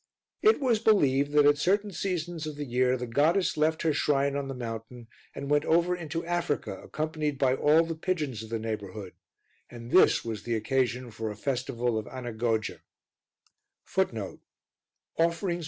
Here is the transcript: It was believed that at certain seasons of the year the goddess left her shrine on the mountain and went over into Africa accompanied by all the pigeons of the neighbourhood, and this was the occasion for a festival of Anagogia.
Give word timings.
It 0.41 0.59
was 0.59 0.79
believed 0.79 1.31
that 1.33 1.45
at 1.45 1.59
certain 1.59 1.91
seasons 1.91 2.47
of 2.47 2.55
the 2.55 2.65
year 2.65 2.97
the 2.97 3.05
goddess 3.05 3.55
left 3.55 3.83
her 3.83 3.93
shrine 3.93 4.35
on 4.35 4.47
the 4.47 4.55
mountain 4.55 5.07
and 5.35 5.47
went 5.47 5.63
over 5.63 5.95
into 5.95 6.25
Africa 6.25 6.81
accompanied 6.81 7.37
by 7.37 7.53
all 7.53 7.83
the 7.85 7.93
pigeons 7.93 8.41
of 8.41 8.49
the 8.49 8.57
neighbourhood, 8.57 9.13
and 9.69 9.91
this 9.91 10.25
was 10.25 10.41
the 10.41 10.55
occasion 10.55 11.11
for 11.11 11.29
a 11.29 11.35
festival 11.35 11.99
of 11.99 12.07
Anagogia. 12.07 12.79